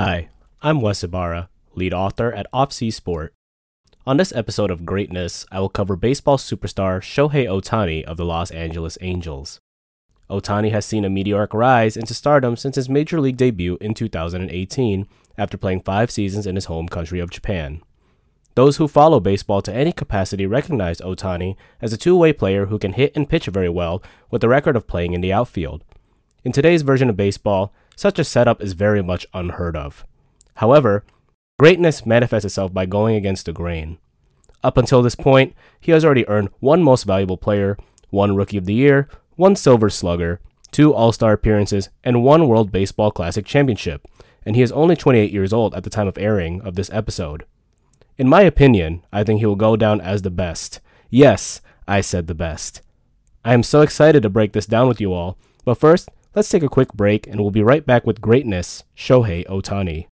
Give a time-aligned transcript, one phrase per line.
[0.00, 0.28] Hi,
[0.62, 3.34] I'm Wes Ibarra, lead author at Offcie Sport.
[4.06, 8.52] On this episode of Greatness, I will cover baseball superstar Shohei Ohtani of the Los
[8.52, 9.58] Angeles Angels.
[10.30, 15.08] Ohtani has seen a meteoric rise into stardom since his major league debut in 2018
[15.36, 17.82] after playing five seasons in his home country of Japan.
[18.54, 22.78] Those who follow baseball to any capacity recognize Ohtani as a two way player who
[22.78, 25.82] can hit and pitch very well with a record of playing in the outfield.
[26.44, 30.06] In today's version of baseball, such a setup is very much unheard of.
[30.54, 31.02] However,
[31.58, 33.98] greatness manifests itself by going against the grain.
[34.62, 37.76] Up until this point, he has already earned one Most Valuable Player,
[38.10, 42.70] one Rookie of the Year, one Silver Slugger, two All Star appearances, and one World
[42.70, 44.06] Baseball Classic Championship,
[44.46, 47.46] and he is only 28 years old at the time of airing of this episode.
[48.16, 50.78] In my opinion, I think he will go down as the best.
[51.10, 52.80] Yes, I said the best.
[53.44, 56.08] I am so excited to break this down with you all, but first,
[56.38, 60.06] let's take a quick break and we'll be right back with greatness, Shohei Ohtani.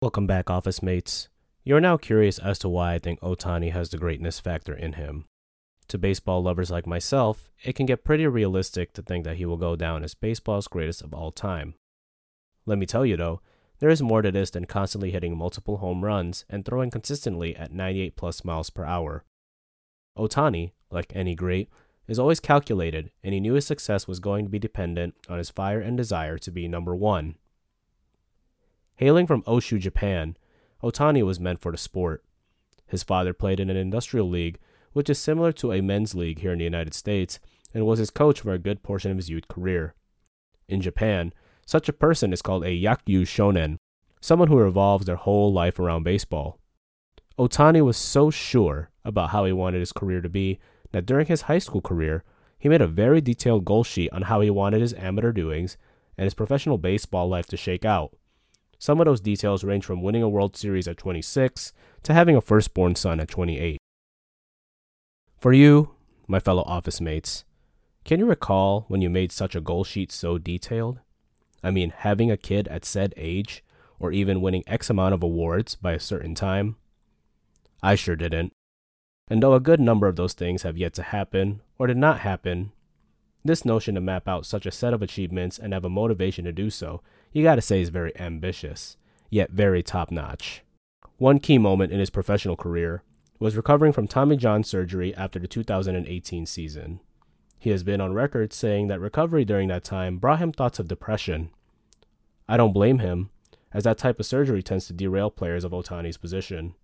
[0.00, 1.28] Welcome back, office mates.
[1.62, 5.26] You're now curious as to why I think Ohtani has the greatness factor in him.
[5.88, 9.58] To baseball lovers like myself, it can get pretty realistic to think that he will
[9.58, 11.74] go down as baseball's greatest of all time.
[12.64, 13.42] Let me tell you though,
[13.78, 17.72] there is more to this than constantly hitting multiple home runs and throwing consistently at
[17.72, 19.24] 98 plus miles per hour.
[20.16, 21.68] Ohtani, like any great,
[22.08, 25.50] is always calculated, and he knew his success was going to be dependent on his
[25.50, 27.34] fire and desire to be number one.
[28.96, 30.36] Hailing from Oshu, Japan,
[30.82, 32.24] Ohtani was meant for the sport.
[32.86, 34.58] His father played in an industrial league,
[34.92, 37.38] which is similar to a men's league here in the United States,
[37.74, 39.94] and was his coach for a good portion of his youth career.
[40.68, 41.34] In Japan,
[41.66, 43.76] such a person is called a Yakyu Shonen,
[44.20, 46.58] someone who revolves their whole life around baseball.
[47.38, 50.58] Ohtani was so sure about how he wanted his career to be
[50.92, 52.24] that during his high school career,
[52.58, 55.76] he made a very detailed goal sheet on how he wanted his amateur doings
[56.16, 58.16] and his professional baseball life to shake out.
[58.78, 61.72] Some of those details range from winning a World Series at 26
[62.04, 63.78] to having a firstborn son at 28.
[65.38, 65.90] For you,
[66.26, 67.44] my fellow office mates,
[68.04, 71.00] can you recall when you made such a goal sheet so detailed?
[71.62, 73.64] I mean, having a kid at said age,
[73.98, 76.76] or even winning X amount of awards by a certain time?
[77.82, 78.52] I sure didn't.
[79.28, 82.20] And though a good number of those things have yet to happen, or did not
[82.20, 82.72] happen,
[83.44, 86.52] this notion to map out such a set of achievements and have a motivation to
[86.52, 87.00] do so,
[87.32, 88.96] you gotta say is very ambitious,
[89.30, 90.62] yet very top notch.
[91.18, 93.02] One key moment in his professional career
[93.38, 97.00] was recovering from Tommy John surgery after the 2018 season.
[97.66, 100.86] He has been on record saying that recovery during that time brought him thoughts of
[100.86, 101.50] depression.
[102.48, 103.30] I don't blame him,
[103.72, 106.76] as that type of surgery tends to derail players of Ohtani's position.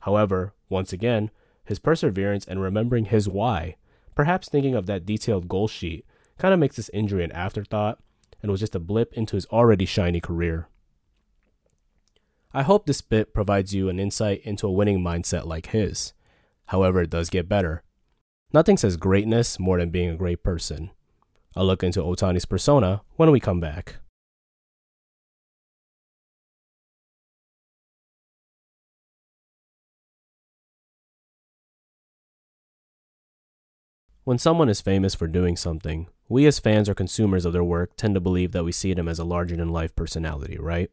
[0.00, 1.30] However, once again,
[1.64, 3.76] his perseverance and remembering his why
[4.16, 6.04] Perhaps thinking of that detailed goal sheet
[6.38, 8.00] kind of makes this injury an afterthought
[8.42, 10.66] and was just a blip into his already shiny career.
[12.52, 16.14] I hope this bit provides you an insight into a winning mindset like his.
[16.66, 17.84] However, it does get better.
[18.52, 20.90] Nothing says greatness more than being a great person.
[21.54, 23.96] I'll look into Ohtani's persona when we come back.
[34.24, 37.96] When someone is famous for doing something, we as fans or consumers of their work
[37.96, 40.90] tend to believe that we see them as a larger than life personality, right?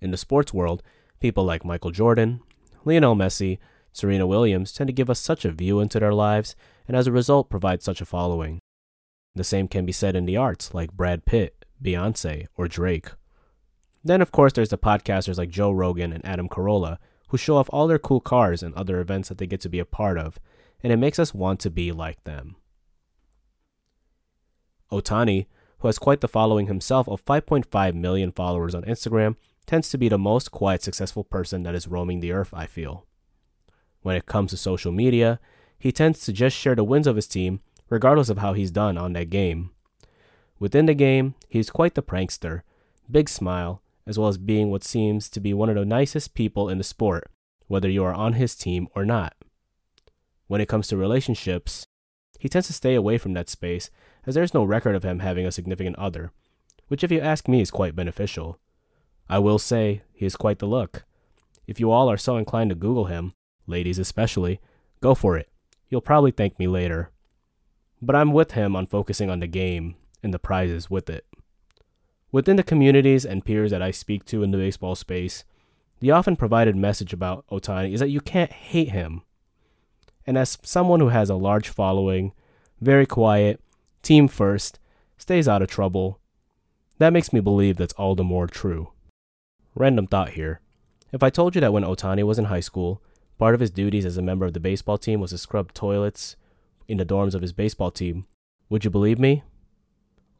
[0.00, 0.82] In the sports world,
[1.20, 2.40] people like Michael Jordan,
[2.84, 3.58] Lionel Messi,
[3.92, 6.54] Serena Williams tend to give us such a view into their lives
[6.86, 8.60] and as a result provide such a following.
[9.34, 13.10] The same can be said in the arts like Brad Pitt, Beyonce, or Drake.
[14.04, 16.98] Then, of course, there's the podcasters like Joe Rogan and Adam Carolla
[17.28, 19.78] who show off all their cool cars and other events that they get to be
[19.78, 20.38] a part of
[20.82, 22.56] and it makes us want to be like them.
[24.90, 25.46] Ohtani,
[25.80, 29.36] who has quite the following himself of 5.5 million followers on Instagram,
[29.66, 33.06] tends to be the most quiet, successful person that is roaming the earth, I feel.
[34.08, 35.38] When it comes to social media,
[35.78, 37.60] he tends to just share the wins of his team,
[37.90, 39.68] regardless of how he's done on that game.
[40.58, 42.62] Within the game, he's quite the prankster,
[43.10, 46.70] big smile, as well as being what seems to be one of the nicest people
[46.70, 47.30] in the sport,
[47.66, 49.36] whether you are on his team or not.
[50.46, 51.86] When it comes to relationships,
[52.38, 53.90] he tends to stay away from that space
[54.24, 56.32] as there's no record of him having a significant other,
[56.86, 58.58] which, if you ask me, is quite beneficial.
[59.28, 61.04] I will say he is quite the look.
[61.66, 63.34] If you all are so inclined to Google him,
[63.68, 64.60] ladies especially,
[65.00, 65.48] go for it.
[65.88, 67.10] You'll probably thank me later.
[68.00, 71.26] But I'm with him on focusing on the game and the prizes with it.
[72.30, 75.44] Within the communities and peers that I speak to in the baseball space,
[76.00, 79.22] the often provided message about Ohtani is that you can't hate him.
[80.26, 82.32] And as someone who has a large following,
[82.80, 83.60] very quiet,
[84.02, 84.78] team first,
[85.16, 86.20] stays out of trouble,
[86.98, 88.92] that makes me believe that's all the more true.
[89.74, 90.60] Random thought here.
[91.12, 93.02] If I told you that when Ohtani was in high school,
[93.38, 96.36] part of his duties as a member of the baseball team was to scrub toilets
[96.86, 98.26] in the dorms of his baseball team,
[98.68, 99.42] would you believe me?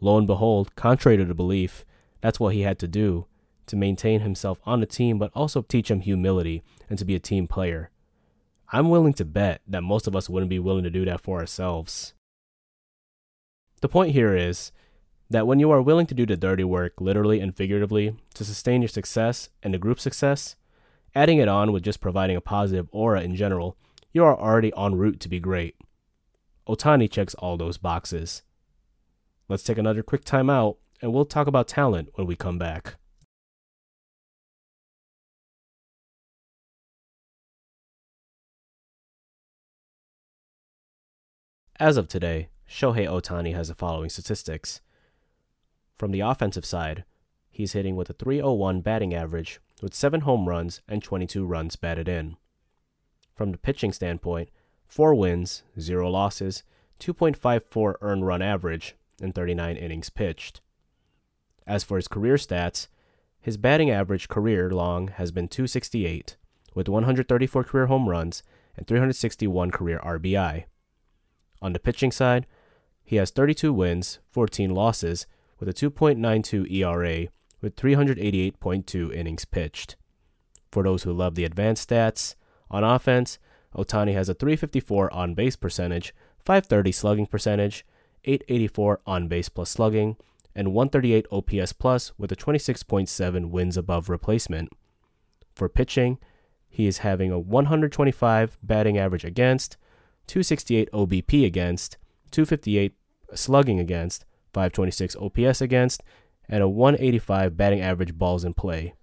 [0.00, 1.84] Lo and behold, contrary to the belief,
[2.20, 3.26] that's what he had to do
[3.66, 7.20] to maintain himself on the team, but also teach him humility and to be a
[7.20, 7.90] team player.
[8.72, 11.38] I'm willing to bet that most of us wouldn't be willing to do that for
[11.38, 12.14] ourselves.
[13.80, 14.72] The point here is
[15.30, 18.82] that when you are willing to do the dirty work, literally and figuratively, to sustain
[18.82, 20.56] your success and the group's success,
[21.16, 23.74] adding it on with just providing a positive aura in general,
[24.12, 25.74] you are already en route to be great.
[26.68, 28.42] Ohtani checks all those boxes.
[29.48, 32.96] Let's take another quick time out, and we'll talk about talent when we come back.
[41.80, 44.82] As of today, Shohei Ohtani has the following statistics.
[45.96, 47.04] From the offensive side,
[47.56, 52.06] he's hitting with a 301 batting average with 7 home runs and 22 runs batted
[52.06, 52.36] in.
[53.34, 54.50] From the pitching standpoint,
[54.86, 56.62] 4 wins, 0 losses,
[57.00, 60.60] 2.54 earned run average, and 39 innings pitched.
[61.66, 62.88] As for his career stats,
[63.40, 66.36] his batting average career long has been 268,
[66.74, 68.42] with 134 career home runs
[68.76, 70.64] and 361 career RBI.
[71.62, 72.46] On the pitching side,
[73.02, 75.26] he has 32 wins, 14 losses,
[75.58, 77.28] with a 2.92 ERA
[77.66, 79.96] with 388.2 innings pitched.
[80.70, 82.36] For those who love the advanced stats,
[82.70, 83.40] on offense,
[83.74, 87.84] Ohtani has a 354 on base percentage, 530 slugging percentage,
[88.24, 90.16] 884 on base plus slugging,
[90.54, 94.68] and 138 OPS plus with a 26.7 wins above replacement.
[95.56, 96.18] For pitching,
[96.68, 99.76] he is having a 125 batting average against,
[100.28, 101.96] 268 OBP against,
[102.30, 102.94] 258
[103.34, 106.04] slugging against, 526 OPS against,
[106.48, 108.94] and a 185 batting average balls in play.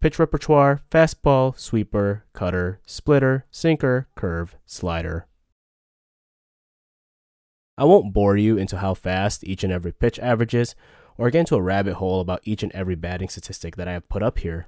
[0.00, 5.26] Pitch repertoire fastball, sweeper, cutter, splitter, sinker, curve, slider.
[7.78, 10.74] I won't bore you into how fast each and every pitch averages
[11.18, 14.08] or get into a rabbit hole about each and every batting statistic that I have
[14.08, 14.66] put up here.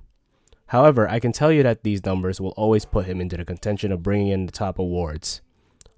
[0.69, 3.93] However, I can tell you that these numbers will always put him into the contention
[3.93, 5.41] of bringing in the top awards.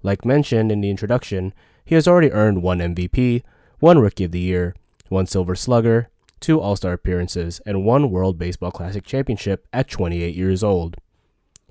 [0.01, 1.53] Like mentioned in the introduction,
[1.83, 3.43] he has already earned one MVP,
[3.79, 4.75] one Rookie of the Year,
[5.11, 6.09] one Silver Slugger,
[6.39, 10.95] two All Star appearances, and one World Baseball Classic Championship at 28 years old.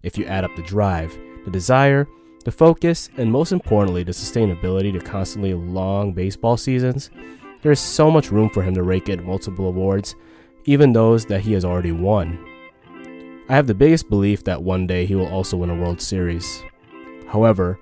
[0.03, 2.07] If you add up the drive, the desire,
[2.45, 7.11] the focus, and most importantly, the sustainability to constantly long baseball seasons,
[7.63, 10.15] there is so much room for him to rake in multiple awards,
[10.67, 12.39] even those that he has already won.
[13.49, 16.63] I have the biggest belief that one day he will also win a World Series.
[17.27, 17.79] However,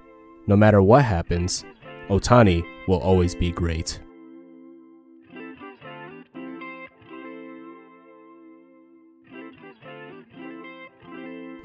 [0.46, 1.64] no matter what happens,
[2.08, 4.00] Ohtani will always be great.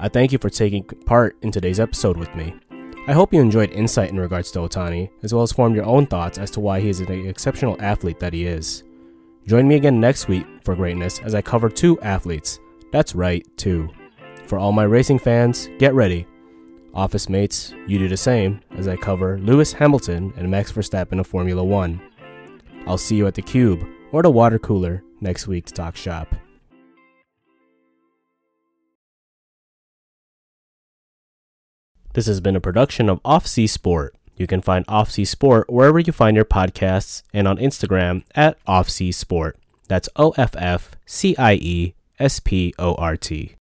[0.04, 2.54] I thank you for taking part in today's episode with me.
[3.08, 6.04] I hope you enjoyed insight in regards to Ohtani, as well as formed your own
[6.04, 8.82] thoughts as to why he is an exceptional athlete that he is.
[9.46, 12.60] Join me again next week for greatness as I cover two athletes.
[12.92, 13.88] That's right, two.
[14.46, 16.26] For all my racing fans, get ready.
[16.92, 21.26] Office mates, you do the same as I cover Lewis Hamilton and Max Verstappen of
[21.26, 21.98] Formula One.
[22.86, 23.82] I'll see you at the Cube
[24.12, 26.36] or the water cooler next week to talk shop.
[32.14, 34.14] This has been a production of Offcie Sport.
[34.36, 39.12] You can find Offcie Sport wherever you find your podcasts and on Instagram at Offcie
[39.12, 39.58] Sport.
[39.88, 43.56] That's O F F C I E S P O R T.